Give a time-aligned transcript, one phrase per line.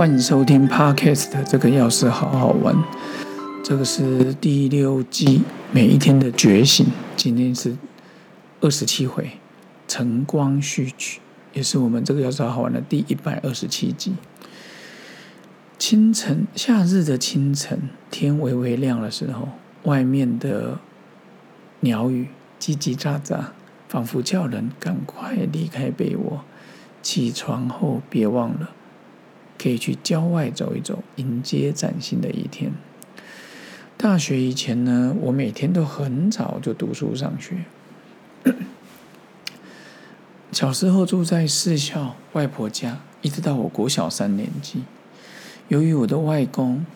[0.00, 2.74] 欢迎收听 Podcast 的这个钥匙好好玩，
[3.62, 5.42] 这个是第六季
[5.72, 6.86] 每一天的觉醒，
[7.18, 7.76] 今天是
[8.62, 9.32] 二十七回
[9.86, 11.20] 晨光序曲，
[11.52, 14.14] 也是我们这个钥匙好好玩的第一百二十七集。
[15.78, 19.50] 清晨，夏日的清晨，天微微亮的时候，
[19.82, 20.78] 外面的
[21.80, 23.38] 鸟语叽叽喳喳，
[23.86, 26.42] 仿佛叫人赶快离开被窝。
[27.02, 28.70] 起床后别忘了。
[29.60, 32.72] 可以去郊外走一走，迎接崭新的一天。
[33.98, 37.56] 大学以前呢，我每天都很早就读书上学。
[40.50, 44.84] 小时候住在市校外婆家，一直到我国小三年级。
[45.68, 46.86] 由于我的外公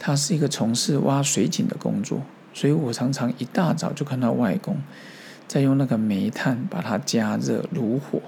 [0.00, 4.76] 他是一个从事挖水井的工作，所以我常常一大早就看到外公
[5.46, 8.20] 在用那个煤炭把它加热炉火，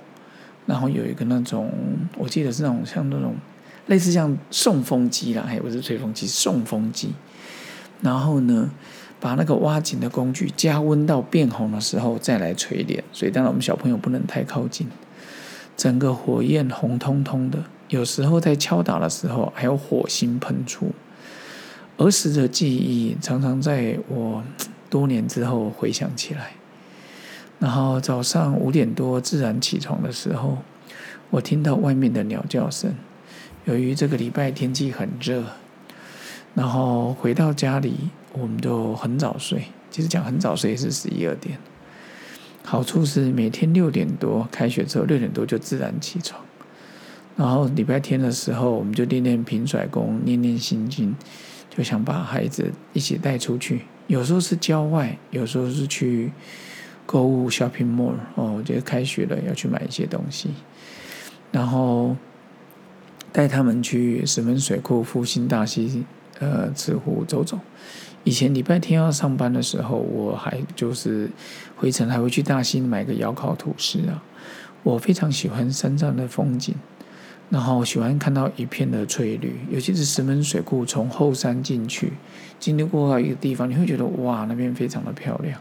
[0.66, 1.72] 然后有一个那种，
[2.16, 3.34] 我记得是那种像那种。
[3.86, 7.12] 类似像送风机啦，还不是吹风机，送风机。
[8.00, 8.70] 然后呢，
[9.18, 13.02] 把那个挖井的工具加温到变红的时候再来锤炼。
[13.12, 14.86] 所以当然我们小朋友不能太靠近。
[15.76, 20.92] 整个火焰红彤彤的，有时候在敲打的时候还有火星喷出。
[21.96, 24.42] 儿时的记忆常常在我
[24.88, 26.52] 多年之后回想起来。
[27.58, 30.58] 然后早上五点多自然起床的时候，
[31.28, 32.94] 我听到外面的鸟叫声。
[33.66, 35.44] 由于这个礼拜天气很热，
[36.54, 37.94] 然后回到家里，
[38.32, 39.64] 我们都很早睡。
[39.90, 41.58] 其实讲很早睡也是十一二点。
[42.64, 46.40] 好处是每天六点多开学之后，六点多就自然起床。
[47.36, 51.14] 然后礼拜天的时候，我们就练练平甩功，念念心经，
[51.68, 53.82] 就想把孩子一起带出去。
[54.06, 56.32] 有时候是郊外，有时候是去
[57.04, 58.14] 购物 shopping mall。
[58.36, 60.50] 哦，我觉得开学了要去买一些东西，
[61.52, 62.16] 然后。
[63.32, 66.04] 带他们去石门水库、复兴大溪、
[66.38, 67.58] 呃慈湖走走。
[68.24, 71.30] 以前礼拜天要上班的时候，我还就是
[71.76, 74.22] 回程还会去大溪买个窑烤吐司啊。
[74.82, 76.74] 我非常喜欢山上的风景，
[77.48, 82.12] 然后喜欢看到一片的翠绿，尤其是石门水库从后山进去，
[82.58, 85.60] 经历过一个地方，你会觉得哇，那边非常的漂亮。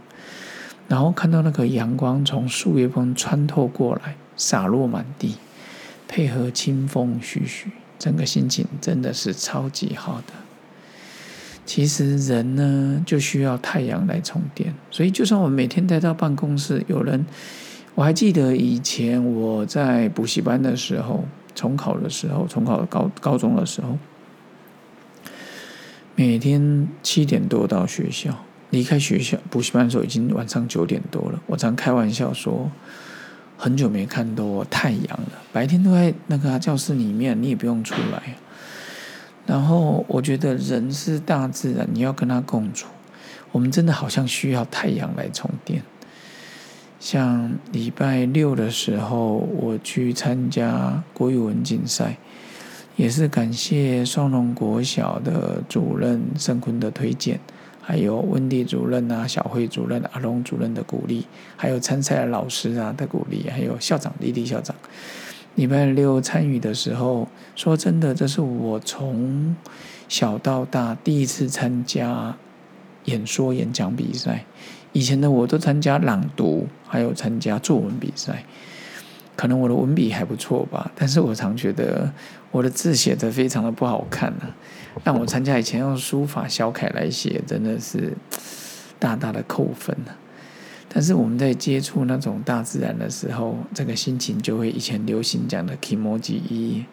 [0.87, 5.35] 然后看到那个阳光从树叶中穿透过来，洒落满地。
[6.09, 10.33] 配合清风徐徐，整个心情真的是超级好的。
[11.67, 14.73] 其实人呢，就需要太阳来充电。
[14.89, 17.23] 所以，就算我每天待到办公室，有人，
[17.93, 23.95] 我还记得以前我在补习班的时候，重考的时候，重考高高中的时候，
[26.15, 31.39] 每天七点多到学校，离开学校补习班的时候已经晚上九点多了。
[31.45, 32.71] 我常开玩笑说。
[33.61, 38.35] 很久没看到太阳了，白天都在那个教室里面，你也不用出来。
[39.45, 42.87] 然后我觉得人是大自然，你要跟他共处。
[43.51, 45.83] 我们真的好像需要太阳来充电。
[47.01, 52.17] 像礼拜六的时候，我去参加国语文竞赛，
[52.95, 57.41] 也是感谢双龙国小的主任盛坤的推荐。
[57.89, 61.25] 还有温迪主任啊、小慧主任、阿龙主任的鼓励，
[61.57, 64.75] 还有参赛的老师啊的鼓励，还有校长丽丽校长。
[65.55, 69.55] 礼拜六参与的时候，说真的，这是我从
[70.07, 72.37] 小到大第一次参加
[73.05, 74.45] 演说演讲比赛。
[74.93, 78.43] 以前的我都参加朗读，还有参加作文比赛。
[79.35, 82.13] 可能我的文笔还不错吧，但是我常觉得
[82.51, 84.53] 我的字写的非常的不好看呢。
[85.03, 88.13] 让我参加以前用书法小楷来写，真的是
[88.97, 90.11] 大大的扣分呢。
[90.89, 96.85] 但是我们在接触那种大自然的时候，这个心情就会以前流行讲的 “kimoji”。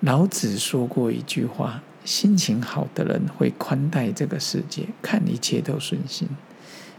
[0.00, 6.28] 老子说过一句话：“心情好的人会宽待这个世界，看一切都顺心。”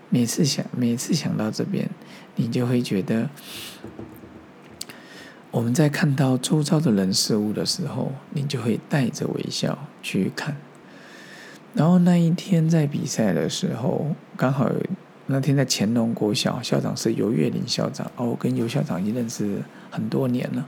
[0.09, 1.89] 每次想，每次想到这边，
[2.35, 3.29] 你就会觉得。
[5.55, 10.53] 我们在看到周遭的人事物的时候，你就会带着微笑去看。
[11.73, 14.69] 然后那一天在比赛的时候，刚好
[15.27, 20.67] 那天在乾隆国小，校长是尤月林校长，哦，我跟尤校长已经认识很多年了。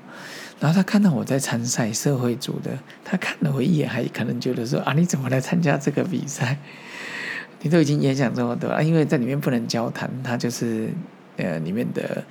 [0.57, 2.71] 然后他看到我在参赛社会组的，
[3.03, 6.57] 他看了我一眼，还可能觉得说啊，你怎么来参加这个比赛？
[7.61, 10.89] 你都已经演讲这么多啊，因为在里面不能交谈，他就是
[11.35, 12.23] 呃里面的。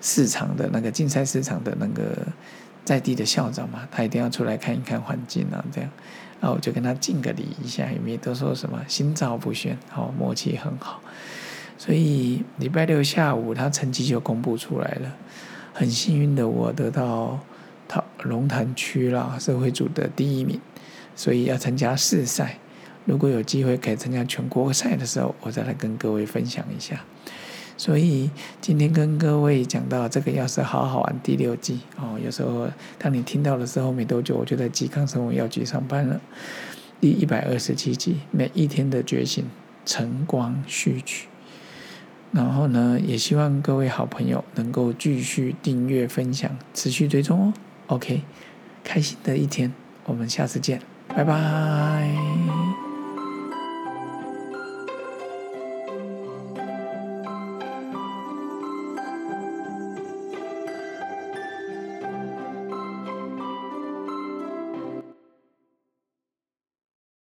[0.00, 2.16] 市场的那个竞赛市场的那个
[2.84, 5.90] 在地的校长嘛，他一定要出来看一看环境啊，这样，
[6.40, 11.00] 然后我就跟他敬个礼一下，也没都说什么心照不宣，好默契很好。
[11.76, 15.16] 所以礼拜六下午他成绩就公布出来了，
[15.72, 17.38] 很幸运的我得到
[17.88, 20.60] 桃龙潭区啦社会组的第一名，
[21.16, 22.58] 所以要参加市赛。
[23.06, 27.02] 如果有机会可以参加全国赛的时候，我再来跟各位分享一下。
[27.80, 28.28] 所以
[28.60, 32.20] 今天跟各位讲到这个，要是好好玩第六季哦。
[32.22, 32.68] 有时候
[32.98, 36.20] 当你听到的时候没多久，我就在吉康生物药局上班了。
[37.00, 39.46] 第一百二十七集，每一天的觉醒，
[39.86, 41.28] 晨光序曲。
[42.32, 47.54] 然后呢，也希望各位好朋友能够继续订阅、分享、持续追踪哦。
[47.86, 48.20] OK，
[48.84, 49.72] 开心的一天，
[50.04, 52.49] 我们下次见，拜拜。